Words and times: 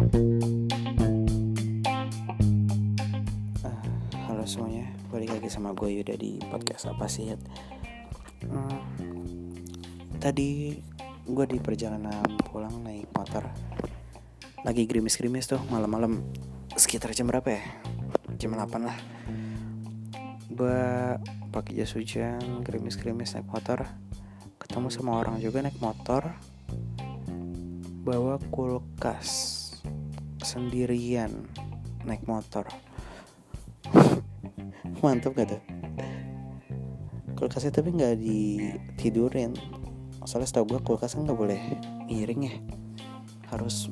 Uh, 0.00 0.08
halo 4.24 4.48
semuanya, 4.48 4.88
balik 5.12 5.28
lagi 5.28 5.52
sama 5.52 5.76
gue 5.76 6.00
Yuda 6.00 6.16
di 6.16 6.40
podcast 6.48 6.88
apa 6.88 7.04
sih? 7.04 7.28
Hmm, 8.48 8.80
tadi 10.16 10.72
gue 11.28 11.44
di 11.44 11.60
perjalanan 11.60 12.24
pulang 12.48 12.80
naik 12.80 13.12
motor, 13.12 13.44
lagi 14.64 14.88
gerimis-gerimis 14.88 15.52
tuh 15.52 15.60
malam-malam 15.68 16.24
sekitar 16.72 17.12
jam 17.12 17.28
berapa 17.28 17.60
ya? 17.60 17.60
Jam 18.40 18.56
8 18.56 18.80
lah. 18.80 18.96
Gue 20.48 20.80
pakai 21.52 21.76
jas 21.76 21.92
hujan, 21.92 22.64
gerimis-gerimis 22.64 23.36
naik 23.36 23.52
motor, 23.52 23.84
ketemu 24.56 24.88
sama 24.88 25.20
orang 25.20 25.36
juga 25.44 25.60
naik 25.60 25.76
motor, 25.76 26.32
bawa 28.00 28.40
kulkas 28.48 29.59
sendirian 30.40 31.30
naik 32.04 32.24
motor 32.24 32.64
mantap 35.04 35.32
gak 35.36 35.56
tuh 35.56 35.62
kulkasnya 37.40 37.72
tapi 37.72 37.96
nggak 37.96 38.20
ditidurin 38.20 39.56
soalnya 40.28 40.48
setahu 40.52 40.76
gue 40.76 40.80
kulkas 40.84 41.16
kan 41.16 41.24
nggak 41.24 41.38
boleh 41.40 41.60
miring 42.04 42.52
ya 42.52 42.54
harus 43.48 43.88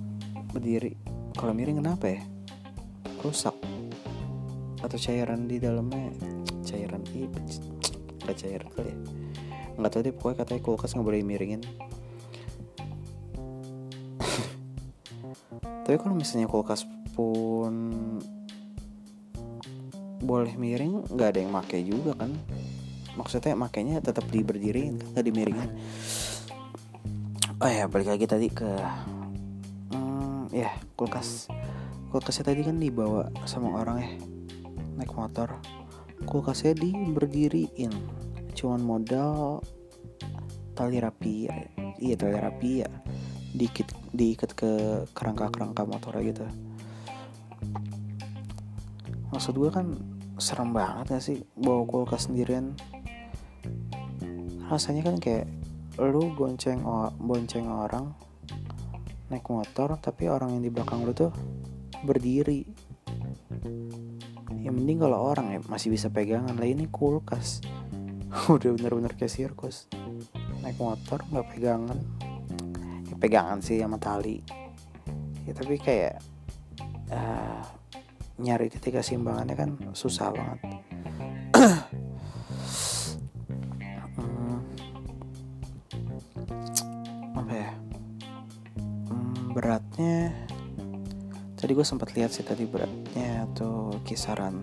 berdiri 0.53 0.93
kalau 1.33 1.57
miring 1.57 1.81
kenapa 1.81 2.13
ya 2.13 2.21
rusak 3.25 3.57
atau 4.85 4.99
cairan 5.01 5.49
di 5.49 5.57
dalamnya 5.57 6.13
cairan 6.61 7.01
iya 7.17 7.29
nggak 8.29 8.37
cairan 8.37 8.69
kali 8.77 8.93
ya 8.93 8.97
nggak 9.81 9.91
tahu 9.97 10.01
deh 10.05 10.15
pokoknya 10.15 10.37
katanya 10.45 10.61
kulkas 10.61 10.91
nggak 10.93 11.07
boleh 11.09 11.21
miringin 11.25 11.63
tapi 15.89 15.97
kalau 15.97 16.21
misalnya 16.21 16.45
kulkas 16.45 16.85
pun 17.17 17.73
boleh 20.21 20.53
miring 20.61 21.09
nggak 21.09 21.29
ada 21.33 21.41
yang 21.41 21.49
make 21.49 21.81
juga 21.81 22.13
kan. 22.13 22.37
Maksudnya 23.17 23.57
makanya 23.57 24.05
tetap 24.05 24.29
diberdiriin 24.29 25.01
nggak 25.17 25.25
dimiringin. 25.25 25.71
Oh 27.65 27.73
ya 27.73 27.89
balik 27.89 28.13
lagi 28.13 28.29
tadi 28.29 28.53
ke 28.53 28.69
hmm, 29.97 30.53
ya 30.53 30.77
kulkas. 30.93 31.49
Kulkasnya 32.13 32.53
tadi 32.53 32.69
kan 32.69 32.77
dibawa 32.77 33.33
sama 33.49 33.81
orang 33.81 33.97
ya 34.05 34.13
naik 35.01 35.17
motor. 35.17 35.57
Kulkasnya 36.29 36.77
diberdiriin. 36.77 37.97
Cuman 38.53 38.85
modal 38.85 39.65
tali 40.77 41.01
rapi 41.01 41.49
ya. 41.49 41.57
Iya 41.97 42.15
tali 42.21 42.37
rapi 42.37 42.71
ya 42.85 42.89
dikit 43.59 43.91
diikat 44.15 44.55
ke 44.55 44.71
kerangka-kerangka 45.11 45.83
motor 45.83 46.15
gitu. 46.23 46.47
Maksud 49.35 49.59
gue 49.59 49.71
kan 49.75 49.99
serem 50.39 50.71
banget 50.71 51.19
gak 51.19 51.25
sih 51.27 51.43
bawa 51.59 51.83
kulkas 51.85 52.31
sendirian? 52.31 52.79
Rasanya 54.71 55.03
kan 55.03 55.19
kayak 55.19 55.51
lu 55.99 56.31
bonceng 56.39 56.87
bonceng 57.19 57.67
orang 57.67 58.15
naik 59.29 59.45
motor 59.51 59.99
tapi 59.99 60.31
orang 60.31 60.55
yang 60.55 60.63
di 60.63 60.71
belakang 60.71 61.03
lu 61.03 61.11
tuh 61.11 61.35
berdiri. 62.07 62.63
Ya 64.63 64.71
mending 64.71 65.03
kalau 65.03 65.35
orang 65.35 65.51
ya 65.53 65.61
masih 65.67 65.91
bisa 65.91 66.07
pegangan. 66.09 66.55
Lah 66.55 66.69
ini 66.69 66.87
kulkas. 66.87 67.61
Udah 68.55 68.71
bener-bener 68.79 69.13
kayak 69.19 69.35
sirkus. 69.35 69.91
Naik 70.63 70.79
motor 70.79 71.27
nggak 71.29 71.49
pegangan 71.51 71.99
pegangan 73.17 73.65
sih 73.65 73.81
sama 73.81 73.97
tali. 73.97 74.43
Ya 75.49 75.57
tapi 75.57 75.81
kayak 75.81 76.21
uh, 77.09 77.65
nyari 78.43 78.69
titik 78.69 79.01
keseimbangannya 79.01 79.57
kan 79.57 79.71
susah 79.97 80.29
banget. 80.35 80.59
Hmm, 84.19 84.61
ya? 87.49 87.71
Hmm, 89.09 89.57
beratnya 89.57 90.37
tadi 91.59 91.75
gue 91.75 91.83
sempat 91.83 92.15
lihat 92.15 92.31
sih 92.31 92.47
tadi 92.47 92.63
beratnya 92.71 93.51
tuh 93.59 93.99
kisaran 94.07 94.63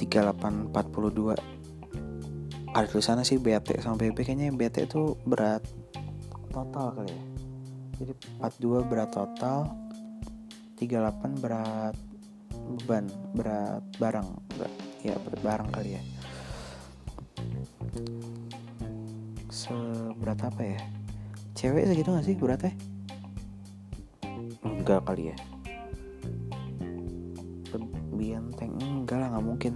3842 0.00 0.72
ada 2.72 2.86
tulisannya 2.88 3.28
sih 3.28 3.36
BT 3.36 3.84
sama 3.84 4.00
BB 4.00 4.24
kayaknya 4.24 4.48
BT 4.56 4.88
itu 4.88 5.20
berat 5.28 5.60
total 6.50 6.86
kali 6.94 7.10
ya. 7.10 7.22
Jadi 8.00 8.12
42 8.42 8.90
berat 8.90 9.10
total 9.14 9.70
38 10.76 11.42
berat 11.42 11.96
beban 12.50 13.06
berat 13.32 13.82
barang. 13.96 14.28
Berat, 14.58 14.74
ya 15.00 15.14
berat 15.22 15.40
barang 15.40 15.68
kali 15.72 15.90
ya. 15.96 16.02
Seberat 19.50 20.40
apa 20.44 20.62
ya? 20.62 20.80
Cewek 21.56 21.88
segitu 21.88 22.12
gak 22.12 22.26
sih 22.26 22.36
beratnya? 22.36 22.74
Enggak 24.62 25.06
kali 25.06 25.32
ya. 25.32 25.38
Tank 28.60 28.76
enggak 28.76 29.18
lah 29.20 29.28
nggak 29.32 29.46
mungkin. 29.46 29.74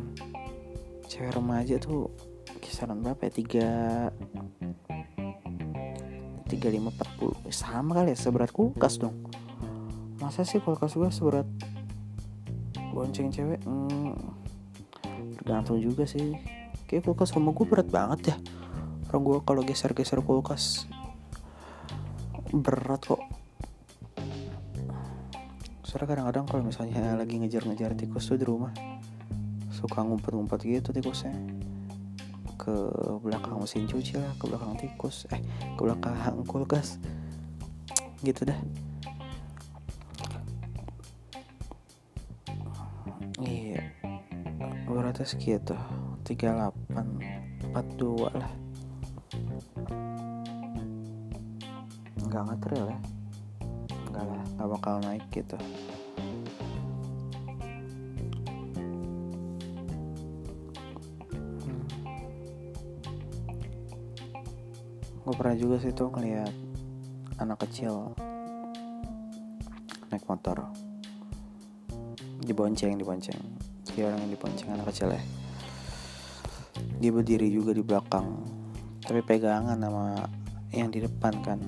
Cewek 1.08 1.32
remaja 1.32 1.80
tuh 1.80 2.12
kisaran 2.60 3.00
berapa 3.00 3.28
ya? 3.28 3.32
Tiga 3.32 3.68
3540 6.64 7.52
sama 7.52 7.92
kali 8.00 8.16
ya 8.16 8.18
seberat 8.18 8.48
kulkas 8.48 8.96
dong. 8.96 9.12
Masa 10.16 10.48
sih 10.48 10.64
kulkas 10.64 10.96
gue 10.96 11.12
seberat 11.12 11.44
bonceng 12.96 13.28
cewek? 13.28 13.60
Hmm, 13.68 14.16
tergantung 15.36 15.76
juga 15.76 16.08
sih. 16.08 16.40
Kayak 16.88 17.12
kulkas 17.12 17.36
rumah 17.36 17.52
gue 17.52 17.66
berat 17.68 17.88
banget 17.92 18.32
ya. 18.32 18.36
Orang 19.12 19.22
gue 19.28 19.38
kalau 19.44 19.60
geser-geser 19.60 20.24
kulkas 20.24 20.88
berat 22.48 23.04
kok. 23.04 23.20
Soalnya 25.84 26.06
kadang-kadang 26.08 26.44
kalau 26.48 26.62
misalnya 26.64 27.12
lagi 27.12 27.36
ngejar-ngejar 27.36 27.92
tikus 27.92 28.24
tuh 28.32 28.40
di 28.40 28.48
rumah 28.48 28.72
suka 29.68 30.00
ngumpet-ngumpet 30.00 30.64
gitu 30.64 30.96
tikusnya 30.96 31.34
ke 32.64 32.74
belakang 33.20 33.60
mesin 33.60 33.84
cuci 33.84 34.16
lah 34.16 34.32
ke 34.40 34.48
belakang 34.48 34.72
tikus 34.80 35.28
eh 35.28 35.40
ke 35.76 35.80
belakang 35.84 36.16
kulkas. 36.48 36.96
Gitu 38.24 38.48
dah. 38.48 38.58
Iya. 43.44 43.84
beratnya 44.88 45.26
segitu 45.28 45.76
38 46.24 46.72
42 47.76 48.32
lah. 48.32 48.52
Nggak 52.24 52.42
ngetril 52.48 52.84
ya? 52.88 52.98
Nggak 54.08 54.24
lah 54.24 54.42
nggak 54.54 54.68
bakal 54.70 54.94
naik 55.04 55.24
gitu 55.34 55.58
gue 65.24 65.32
pernah 65.32 65.56
juga 65.56 65.80
sih 65.80 65.88
tuh 65.96 66.12
ngeliat 66.12 66.52
anak 67.40 67.64
kecil 67.64 68.12
naik 70.12 70.28
motor. 70.28 70.68
Dibonceng 72.44 73.00
dibonceng. 73.00 73.40
Jadi 73.88 74.04
orang 74.04 74.20
yang 74.20 74.32
dibonceng 74.36 74.68
anak 74.76 74.92
kecil 74.92 75.16
ya. 75.16 75.22
Dia 77.00 77.08
berdiri 77.08 77.48
juga 77.48 77.72
di 77.72 77.80
belakang 77.80 78.44
tapi 79.00 79.24
pegangan 79.24 79.80
sama 79.80 80.28
yang 80.76 80.92
di 80.92 81.00
depan 81.00 81.32
kan. 81.40 81.60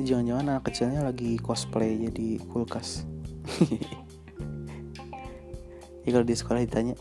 Jangan-jangan 0.00 0.56
anak 0.56 0.64
kecilnya 0.72 1.04
lagi 1.04 1.36
cosplay 1.36 2.00
jadi 2.00 2.40
kulkas. 2.48 3.04
Ya 6.08 6.16
kalau 6.16 6.24
di 6.24 6.32
sekolah 6.32 6.64
ditanya 6.64 6.96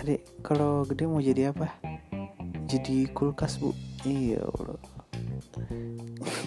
adik 0.00 0.24
kalau 0.40 0.80
gede 0.88 1.04
mau 1.04 1.20
jadi 1.20 1.52
apa 1.52 1.83
jadi 2.74 3.06
kulkas 3.14 3.62
bu. 3.62 3.70
Iya 4.02 4.42
Allah. 4.42 4.82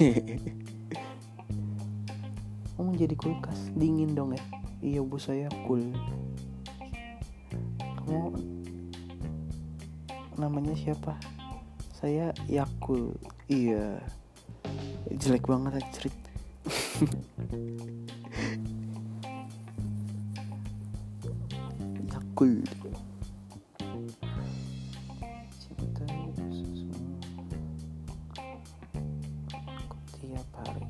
Kamu 2.75 2.91
jadi 2.99 3.15
kulkas? 3.15 3.71
Dingin 3.79 4.11
dong 4.11 4.35
ya? 4.35 4.43
Iya 4.83 5.07
bu 5.07 5.15
saya 5.15 5.47
cool. 5.63 5.95
Kamu 7.79 8.35
namanya 10.35 10.75
siapa? 10.75 11.15
Saya 11.95 12.35
Yakul. 12.51 13.15
Iya. 13.47 14.03
Jelek 15.07 15.47
banget 15.47 15.87
cerit 15.95 16.11
Yakul 22.11 22.59
tiap 30.27 30.49
hari. 30.59 30.83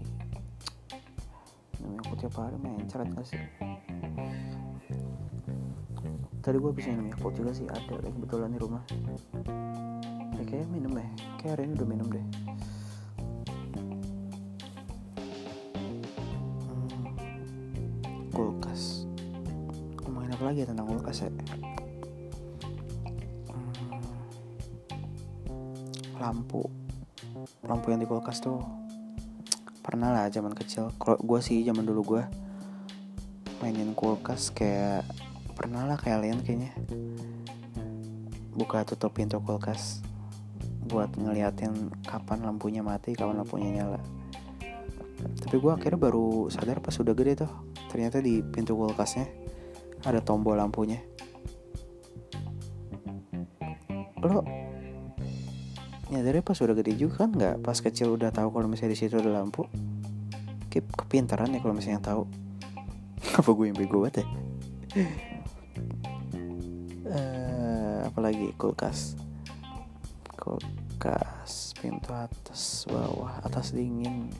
Minum 1.77 2.01
Yakult 2.01 2.17
tiap 2.25 2.35
hari 2.41 2.57
mencret 2.57 3.05
gak 3.13 3.25
sih? 3.29 3.37
Tadi 6.41 6.57
gue 6.57 6.71
bisa 6.73 6.89
minum 6.89 7.13
Yakult 7.13 7.37
juga 7.37 7.53
sih 7.53 7.69
ada 7.69 8.01
deh 8.01 8.09
kebetulan 8.09 8.49
di 8.49 8.57
rumah. 8.57 8.81
Ya, 10.33 10.43
kayaknya 10.49 10.69
minum 10.73 10.97
deh. 10.97 11.05
Kayak 11.37 11.51
hari 11.53 11.69
ini 11.69 11.73
udah 11.77 11.85
minum 11.87 12.07
deh. 12.09 12.25
Hmm, 16.65 17.13
kulkas. 18.33 19.05
Ngomongin 20.01 20.33
apa 20.33 20.43
lagi 20.49 20.65
ya 20.65 20.67
tentang 20.73 20.89
kulkas 20.89 21.21
ya? 21.21 21.29
Hmm, 23.53 24.01
lampu. 26.17 26.65
Lampu 27.67 27.93
yang 27.93 28.01
di 28.01 28.09
kulkas 28.09 28.41
tuh 28.41 28.86
pernah 29.97 30.13
lah 30.13 30.29
zaman 30.29 30.53
kecil. 30.53 30.93
Kalau 31.01 31.17
gue 31.17 31.41
sih 31.41 31.65
zaman 31.65 31.81
dulu 31.81 32.01
gue 32.05 32.23
mainin 33.65 33.97
kulkas 33.97 34.53
kayak 34.53 35.01
pernah 35.57 35.89
lah 35.89 35.97
kayak 35.97 36.21
kalian 36.21 36.39
kayaknya. 36.45 36.69
Buka 38.53 38.85
tutup 38.85 39.17
pintu 39.17 39.41
kulkas 39.41 40.05
buat 40.85 41.09
ngeliatin 41.17 41.89
kapan 42.05 42.45
lampunya 42.45 42.85
mati 42.85 43.17
kapan 43.17 43.41
lampunya 43.41 43.81
nyala. 43.81 43.97
Tapi 45.17 45.57
gue 45.57 45.71
akhirnya 45.73 45.97
baru 45.97 46.45
sadar 46.53 46.77
pas 46.77 46.93
udah 46.93 47.17
gede 47.17 47.41
tuh 47.41 47.51
ternyata 47.89 48.21
di 48.21 48.45
pintu 48.45 48.77
kulkasnya 48.77 49.25
ada 50.05 50.21
tombol 50.21 50.61
lampunya. 50.61 51.01
Lo 54.21 54.45
nyadarnya 56.07 56.43
pas 56.43 56.55
udah 56.63 56.75
gede 56.75 56.95
juga 56.95 57.27
kan 57.27 57.35
nggak? 57.35 57.55
Pas 57.63 57.77
kecil 57.79 58.15
udah 58.15 58.31
tahu 58.31 58.51
kalau 58.55 58.67
misalnya 58.71 58.95
di 58.95 58.99
situ 58.99 59.19
ada 59.19 59.27
lampu. 59.27 59.67
Keep 60.71 60.95
kepintaran 61.03 61.51
ya 61.51 61.59
kalau 61.59 61.75
misalnya 61.75 61.99
tahu. 61.99 62.23
Apa 63.39 63.49
gue 63.51 63.65
yang 63.67 63.77
bego 63.77 64.03
banget 64.03 64.23
ya? 64.23 64.25
Apalagi 68.07 68.55
kulkas. 68.55 69.19
Kulkas 70.39 71.75
pintu 71.75 72.15
atas 72.15 72.87
bawah 72.87 73.43
atas 73.43 73.75
dingin. 73.75 74.31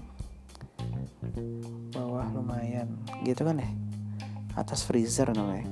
Bawah 1.91 2.31
lumayan. 2.31 2.95
Gitu 3.27 3.43
kan 3.43 3.59
ya? 3.59 3.69
Atas 4.55 4.87
freezer 4.87 5.29
namanya. 5.35 5.67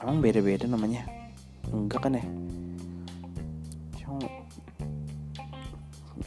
Emang 0.00 0.24
beda-beda 0.24 0.64
namanya? 0.64 1.04
Enggak 1.68 2.08
kan 2.08 2.16
ya 2.16 2.47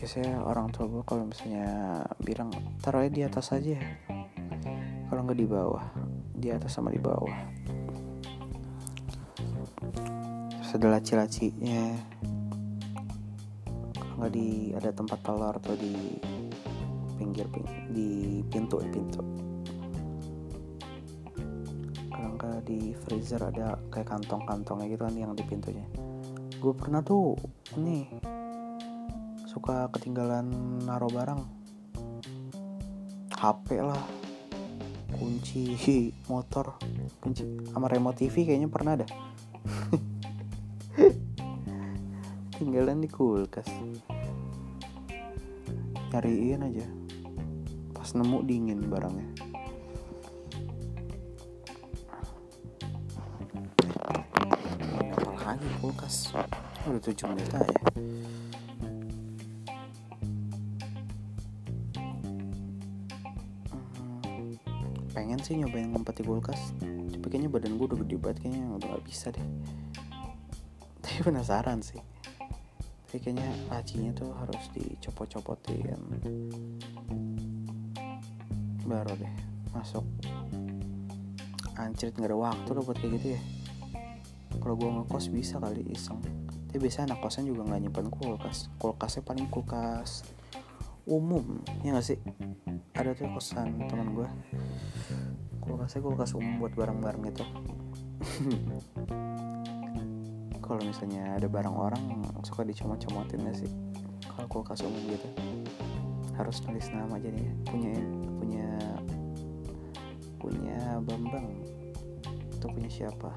biasanya 0.01 0.41
orang 0.41 0.73
tua 0.73 0.89
gue 0.89 1.05
kalau 1.05 1.29
misalnya 1.29 2.01
bilang 2.25 2.49
taruhnya 2.81 3.13
di 3.13 3.21
atas 3.21 3.53
aja 3.53 3.77
kalau 5.05 5.21
nggak 5.29 5.37
di 5.37 5.45
bawah 5.45 5.85
di 6.41 6.49
atas 6.49 6.73
sama 6.73 6.89
di 6.89 6.97
bawah. 6.97 7.37
Terus 10.57 10.71
ada 10.73 10.87
laci-lacinya 10.97 11.85
nggak 14.17 14.31
di 14.33 14.73
ada 14.73 14.89
tempat 14.89 15.21
telur 15.21 15.53
atau 15.53 15.77
di 15.77 16.17
pinggir 17.21 17.45
di 17.93 18.41
pintu 18.49 18.81
pintu. 18.89 19.21
Kalau 22.09 22.29
nggak 22.41 22.65
di 22.65 22.97
freezer 23.05 23.45
ada 23.45 23.77
kayak 23.93 24.09
kantong-kantongnya 24.09 24.97
gitu 24.97 25.05
kan 25.05 25.13
yang 25.13 25.37
di 25.37 25.45
pintunya. 25.45 25.85
Gue 26.57 26.73
pernah 26.73 27.05
tuh 27.05 27.37
ini 27.77 28.09
suka 29.51 29.91
ketinggalan 29.91 30.47
naro 30.87 31.11
barang. 31.11 31.43
HP 33.35 33.83
lah 33.83 33.99
kunci 35.11 35.75
motor 36.31 36.79
kunci 37.19 37.43
sama 37.67 37.91
remote 37.91 38.15
TV 38.15 38.47
kayaknya 38.47 38.71
pernah 38.71 38.95
ada 38.95 39.07
tinggalan 42.55 43.03
di 43.03 43.11
kulkas. 43.11 43.67
Nyariin 46.15 46.63
aja. 46.71 46.87
Pas 47.91 48.07
nemu 48.15 48.47
dingin 48.47 48.87
barangnya. 48.87 49.27
Apalagi 55.11 55.67
kulkas? 55.83 56.31
Udah 56.87 57.01
tujuh 57.03 57.27
menit 57.27 57.51
aja 57.51 57.75
pengen 65.11 65.39
sih 65.43 65.59
nyobain 65.59 65.91
ngumpet 65.91 66.19
di 66.19 66.23
kulkas 66.23 66.73
tapi 67.21 67.37
kayaknya 67.37 67.53
badan 67.53 67.77
gue 67.77 67.85
udah 67.85 67.99
gede 68.01 68.17
banget 68.17 68.37
kayaknya 68.41 68.65
udah 68.81 68.87
gak 68.97 69.05
bisa 69.05 69.29
deh. 69.29 69.45
Tapi 71.05 71.19
penasaran 71.21 71.85
sih. 71.85 72.01
Tapi 73.05 73.17
kayaknya 73.21 74.09
tuh 74.17 74.33
harus 74.33 74.63
dicopot-copotin. 74.73 76.01
Baru 78.89 79.13
deh 79.21 79.33
masuk. 79.69 80.01
Anjrit 81.77 82.17
nggak 82.17 82.33
ada 82.33 82.37
waktu 82.41 82.69
loh 82.73 82.81
buat 82.81 82.97
kayak 82.97 83.21
gitu 83.21 83.27
ya. 83.37 83.41
Kalau 84.57 84.73
gue 84.73 84.89
ngekos 84.89 85.29
bisa 85.29 85.61
kali 85.61 85.85
iseng. 85.93 86.25
Tapi 86.73 86.81
biasa 86.81 87.05
anak 87.05 87.21
kosan 87.21 87.45
juga 87.45 87.69
nggak 87.69 87.85
nyimpan 87.85 88.09
kulkas. 88.09 88.73
Kulkasnya 88.81 89.21
paling 89.21 89.45
kulkas 89.53 90.25
umum 91.05 91.61
ya 91.85 91.93
gak 91.93 92.05
sih? 92.05 92.19
Ada 92.97 93.13
tuh 93.13 93.29
kosan 93.29 93.77
teman 93.89 94.13
gue 94.17 94.29
kulkasnya 95.71 96.03
kulkas 96.03 96.35
umum 96.35 96.59
buat 96.59 96.75
barang-barang 96.75 97.23
itu. 97.31 97.47
Kalau 100.67 100.83
misalnya 100.83 101.39
ada 101.39 101.47
barang 101.47 101.71
orang 101.71 102.03
suka 102.43 102.67
dicomot-comotin 102.67 103.47
gak 103.47 103.63
sih? 103.63 103.71
Kalau 104.27 104.51
kulkas 104.51 104.83
umum 104.83 104.99
gitu. 105.07 105.31
Harus 106.35 106.59
nulis 106.67 106.91
nama 106.91 107.15
jadinya. 107.23 107.55
Punya 107.63 107.95
punya 108.35 108.67
punya 110.43 110.99
Bambang. 111.07 111.47
Atau 112.59 112.67
punya 112.75 112.91
siapa? 112.91 113.31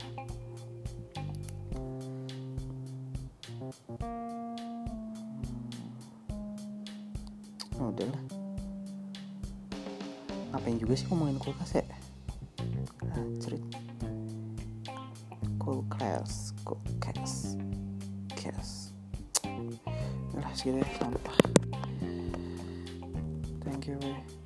Hmm. 7.75 7.79
oh, 7.79 7.91
udahlah 7.91 8.23
ngapain 10.55 10.79
juga 10.79 10.95
sih 10.95 11.11
ngomongin 11.11 11.35
kulkas 11.43 11.75
ya 11.75 11.83
ah, 13.15 13.27
cerita 13.39 13.79
kulkas 15.59 16.53
kulkas 16.67 17.57
kulkas 18.35 18.93
lah 20.35 20.51
segitu 20.53 20.83
ya 20.83 20.89
sampah. 20.99 21.39
Thank 23.65 23.87
you 23.89 24.44